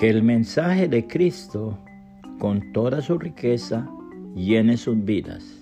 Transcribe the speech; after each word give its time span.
Que 0.00 0.08
el 0.08 0.22
mensaje 0.22 0.88
de 0.88 1.06
Cristo, 1.06 1.76
con 2.38 2.72
toda 2.72 3.02
su 3.02 3.18
riqueza, 3.18 3.86
llene 4.34 4.78
sus 4.78 5.04
vidas. 5.04 5.60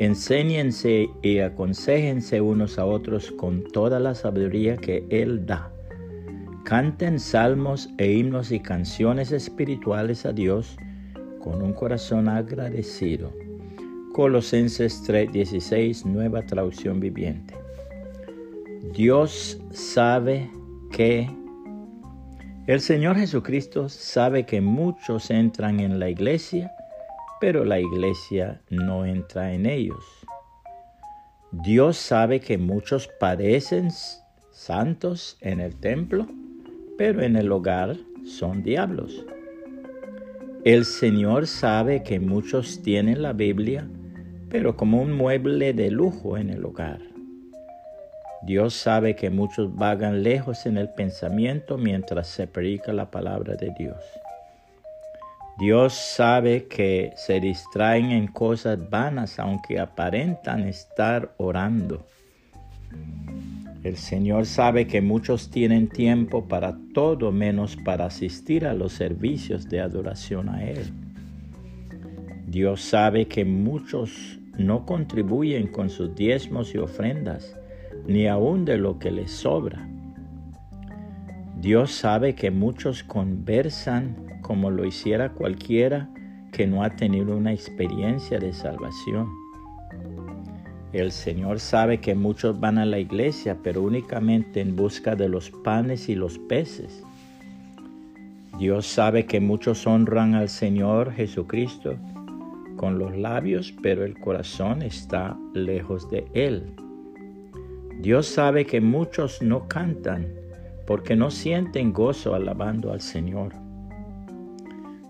Enséñense 0.00 1.08
y 1.22 1.38
aconsejense 1.38 2.40
unos 2.40 2.80
a 2.80 2.84
otros 2.84 3.30
con 3.30 3.62
toda 3.62 4.00
la 4.00 4.16
sabiduría 4.16 4.76
que 4.76 5.06
Él 5.08 5.46
da. 5.46 5.70
Canten 6.64 7.20
salmos 7.20 7.88
e 7.98 8.10
himnos 8.10 8.50
y 8.50 8.58
canciones 8.58 9.30
espirituales 9.30 10.26
a 10.26 10.32
Dios 10.32 10.76
con 11.40 11.62
un 11.62 11.74
corazón 11.74 12.28
agradecido. 12.28 13.30
Colosenses 14.14 15.00
3:16, 15.06 16.04
nueva 16.04 16.42
traducción 16.42 16.98
viviente. 16.98 17.54
Dios 18.92 19.60
sabe 19.70 20.50
que 20.90 21.30
el 22.66 22.80
Señor 22.80 23.16
Jesucristo 23.16 23.90
sabe 23.90 24.46
que 24.46 24.62
muchos 24.62 25.30
entran 25.30 25.80
en 25.80 25.98
la 25.98 26.08
iglesia, 26.08 26.72
pero 27.38 27.62
la 27.64 27.78
iglesia 27.78 28.62
no 28.70 29.04
entra 29.04 29.52
en 29.52 29.66
ellos. 29.66 30.02
Dios 31.52 31.98
sabe 31.98 32.40
que 32.40 32.56
muchos 32.56 33.08
parecen 33.20 33.90
santos 34.50 35.36
en 35.42 35.60
el 35.60 35.76
templo, 35.76 36.26
pero 36.96 37.22
en 37.22 37.36
el 37.36 37.52
hogar 37.52 37.96
son 38.24 38.62
diablos. 38.62 39.26
El 40.64 40.86
Señor 40.86 41.46
sabe 41.46 42.02
que 42.02 42.18
muchos 42.18 42.80
tienen 42.82 43.20
la 43.20 43.34
Biblia, 43.34 43.86
pero 44.48 44.74
como 44.74 45.02
un 45.02 45.12
mueble 45.12 45.74
de 45.74 45.90
lujo 45.90 46.38
en 46.38 46.48
el 46.48 46.64
hogar. 46.64 47.13
Dios 48.44 48.74
sabe 48.74 49.16
que 49.16 49.30
muchos 49.30 49.74
vagan 49.74 50.22
lejos 50.22 50.66
en 50.66 50.76
el 50.76 50.90
pensamiento 50.90 51.78
mientras 51.78 52.26
se 52.26 52.46
predica 52.46 52.92
la 52.92 53.10
palabra 53.10 53.54
de 53.54 53.72
Dios. 53.78 53.96
Dios 55.58 55.94
sabe 55.94 56.66
que 56.66 57.14
se 57.16 57.40
distraen 57.40 58.10
en 58.10 58.26
cosas 58.26 58.90
vanas 58.90 59.38
aunque 59.38 59.80
aparentan 59.80 60.64
estar 60.68 61.32
orando. 61.38 62.06
El 63.82 63.96
Señor 63.96 64.44
sabe 64.44 64.86
que 64.86 65.00
muchos 65.00 65.50
tienen 65.50 65.88
tiempo 65.88 66.44
para 66.44 66.76
todo 66.92 67.32
menos 67.32 67.76
para 67.76 68.06
asistir 68.06 68.66
a 68.66 68.74
los 68.74 68.92
servicios 68.92 69.70
de 69.70 69.80
adoración 69.80 70.50
a 70.50 70.64
Él. 70.64 70.92
Dios 72.46 72.82
sabe 72.82 73.26
que 73.26 73.46
muchos 73.46 74.38
no 74.58 74.84
contribuyen 74.84 75.66
con 75.66 75.88
sus 75.88 76.14
diezmos 76.14 76.74
y 76.74 76.78
ofrendas 76.78 77.56
ni 78.06 78.26
aun 78.26 78.64
de 78.64 78.78
lo 78.78 78.98
que 78.98 79.10
les 79.10 79.30
sobra. 79.30 79.88
Dios 81.60 81.92
sabe 81.92 82.34
que 82.34 82.50
muchos 82.50 83.02
conversan 83.02 84.40
como 84.42 84.70
lo 84.70 84.84
hiciera 84.84 85.30
cualquiera 85.30 86.08
que 86.52 86.66
no 86.66 86.82
ha 86.82 86.90
tenido 86.90 87.36
una 87.36 87.52
experiencia 87.52 88.38
de 88.38 88.52
salvación. 88.52 89.28
El 90.92 91.10
Señor 91.10 91.58
sabe 91.58 91.98
que 91.98 92.14
muchos 92.14 92.60
van 92.60 92.78
a 92.78 92.86
la 92.86 93.00
iglesia, 93.00 93.58
pero 93.64 93.82
únicamente 93.82 94.60
en 94.60 94.76
busca 94.76 95.16
de 95.16 95.28
los 95.28 95.50
panes 95.50 96.08
y 96.08 96.14
los 96.14 96.38
peces. 96.38 97.02
Dios 98.58 98.86
sabe 98.86 99.26
que 99.26 99.40
muchos 99.40 99.86
honran 99.86 100.34
al 100.34 100.48
Señor 100.48 101.12
Jesucristo 101.12 101.96
con 102.76 103.00
los 103.00 103.16
labios, 103.16 103.74
pero 103.82 104.04
el 104.04 104.16
corazón 104.20 104.82
está 104.82 105.36
lejos 105.54 106.08
de 106.10 106.28
Él. 106.34 106.62
Dios 108.04 108.26
sabe 108.26 108.66
que 108.66 108.82
muchos 108.82 109.40
no 109.40 109.66
cantan 109.66 110.30
porque 110.86 111.16
no 111.16 111.30
sienten 111.30 111.90
gozo 111.90 112.34
alabando 112.34 112.92
al 112.92 113.00
Señor. 113.00 113.54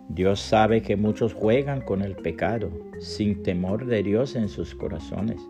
Dios 0.08 0.38
sabe 0.38 0.80
que 0.80 0.94
muchos 0.94 1.34
juegan 1.34 1.80
con 1.80 2.02
el 2.02 2.14
pecado 2.14 2.70
sin 3.00 3.42
temor 3.42 3.84
de 3.86 4.04
Dios 4.04 4.36
en 4.36 4.48
sus 4.48 4.76
corazones. 4.76 5.40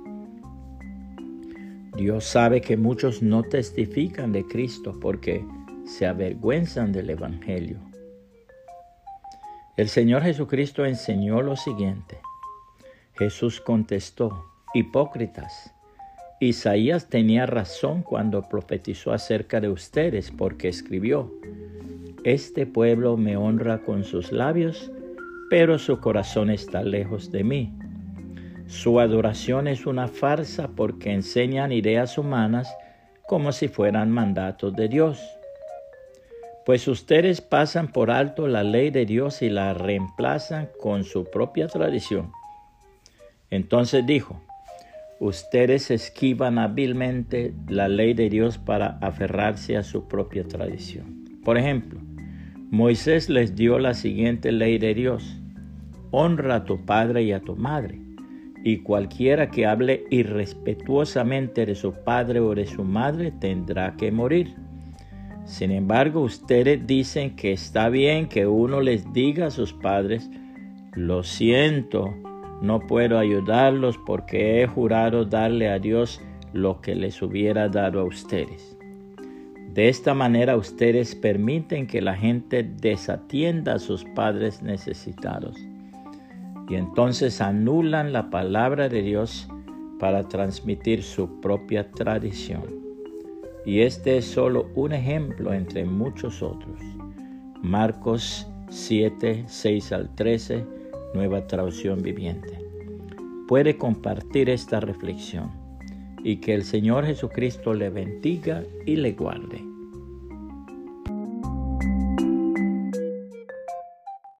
Dios 1.94 2.24
sabe 2.24 2.62
que 2.62 2.78
muchos 2.78 3.22
no 3.22 3.42
testifican 3.42 4.32
de 4.32 4.46
Cristo 4.46 4.98
porque 4.98 5.44
se 5.84 6.06
avergüenzan 6.06 6.92
del 6.92 7.10
Evangelio. 7.10 7.76
El 9.76 9.90
Señor 9.90 10.22
Jesucristo 10.22 10.86
enseñó 10.86 11.42
lo 11.42 11.56
siguiente. 11.56 12.16
Jesús 13.18 13.60
contestó, 13.60 14.46
hipócritas, 14.72 15.73
Isaías 16.40 17.08
tenía 17.08 17.46
razón 17.46 18.02
cuando 18.02 18.48
profetizó 18.48 19.12
acerca 19.12 19.60
de 19.60 19.68
ustedes, 19.68 20.30
porque 20.30 20.68
escribió, 20.68 21.32
Este 22.24 22.66
pueblo 22.66 23.16
me 23.16 23.36
honra 23.36 23.82
con 23.82 24.04
sus 24.04 24.32
labios, 24.32 24.90
pero 25.48 25.78
su 25.78 26.00
corazón 26.00 26.50
está 26.50 26.82
lejos 26.82 27.30
de 27.30 27.44
mí. 27.44 27.72
Su 28.66 28.98
adoración 28.98 29.68
es 29.68 29.86
una 29.86 30.08
farsa 30.08 30.68
porque 30.74 31.12
enseñan 31.12 31.70
ideas 31.70 32.18
humanas 32.18 32.74
como 33.26 33.52
si 33.52 33.68
fueran 33.68 34.10
mandatos 34.10 34.74
de 34.74 34.88
Dios. 34.88 35.20
Pues 36.66 36.88
ustedes 36.88 37.42
pasan 37.42 37.88
por 37.92 38.10
alto 38.10 38.48
la 38.48 38.64
ley 38.64 38.90
de 38.90 39.04
Dios 39.04 39.42
y 39.42 39.50
la 39.50 39.74
reemplazan 39.74 40.70
con 40.80 41.04
su 41.04 41.24
propia 41.30 41.68
tradición. 41.68 42.32
Entonces 43.50 44.04
dijo, 44.06 44.40
ustedes 45.20 45.90
esquivan 45.90 46.58
hábilmente 46.58 47.54
la 47.68 47.88
ley 47.88 48.14
de 48.14 48.28
Dios 48.28 48.58
para 48.58 48.98
aferrarse 49.00 49.76
a 49.76 49.82
su 49.82 50.08
propia 50.08 50.44
tradición. 50.44 51.24
Por 51.44 51.58
ejemplo, 51.58 52.00
Moisés 52.70 53.28
les 53.28 53.54
dio 53.54 53.78
la 53.78 53.94
siguiente 53.94 54.50
ley 54.50 54.78
de 54.78 54.94
Dios. 54.94 55.40
Honra 56.10 56.56
a 56.56 56.64
tu 56.64 56.84
padre 56.84 57.22
y 57.22 57.32
a 57.32 57.40
tu 57.40 57.56
madre, 57.56 58.00
y 58.64 58.78
cualquiera 58.78 59.50
que 59.50 59.66
hable 59.66 60.04
irrespetuosamente 60.10 61.66
de 61.66 61.74
su 61.74 61.92
padre 61.92 62.40
o 62.40 62.54
de 62.54 62.66
su 62.66 62.82
madre 62.82 63.30
tendrá 63.30 63.94
que 63.96 64.10
morir. 64.10 64.54
Sin 65.44 65.70
embargo, 65.70 66.20
ustedes 66.20 66.86
dicen 66.86 67.36
que 67.36 67.52
está 67.52 67.90
bien 67.90 68.28
que 68.28 68.46
uno 68.46 68.80
les 68.80 69.12
diga 69.12 69.46
a 69.46 69.50
sus 69.50 69.72
padres, 69.72 70.30
lo 70.94 71.22
siento, 71.22 72.14
no 72.60 72.80
puedo 72.80 73.18
ayudarlos 73.18 73.98
porque 73.98 74.62
he 74.62 74.66
jurado 74.66 75.24
darle 75.24 75.68
a 75.68 75.78
Dios 75.78 76.20
lo 76.52 76.80
que 76.80 76.94
les 76.94 77.20
hubiera 77.20 77.68
dado 77.68 78.00
a 78.00 78.04
ustedes. 78.04 78.76
De 79.72 79.88
esta 79.88 80.14
manera 80.14 80.56
ustedes 80.56 81.14
permiten 81.16 81.86
que 81.86 82.00
la 82.00 82.14
gente 82.14 82.62
desatienda 82.62 83.74
a 83.74 83.78
sus 83.80 84.04
padres 84.04 84.62
necesitados 84.62 85.56
y 86.68 86.76
entonces 86.76 87.40
anulan 87.40 88.12
la 88.12 88.30
palabra 88.30 88.88
de 88.88 89.02
Dios 89.02 89.48
para 89.98 90.28
transmitir 90.28 91.02
su 91.02 91.40
propia 91.40 91.90
tradición. 91.90 92.62
Y 93.66 93.80
este 93.80 94.18
es 94.18 94.26
solo 94.26 94.70
un 94.74 94.92
ejemplo 94.92 95.52
entre 95.52 95.84
muchos 95.84 96.42
otros. 96.42 96.78
Marcos 97.62 98.46
7, 98.68 99.44
6 99.46 99.92
al 99.92 100.14
13 100.14 100.83
nueva 101.14 101.46
traducción 101.46 102.02
viviente. 102.02 102.58
Puede 103.48 103.78
compartir 103.78 104.50
esta 104.50 104.80
reflexión 104.80 105.50
y 106.22 106.36
que 106.36 106.54
el 106.54 106.64
Señor 106.64 107.06
Jesucristo 107.06 107.72
le 107.74 107.90
bendiga 107.90 108.64
y 108.84 108.96
le 108.96 109.12
guarde. 109.12 109.73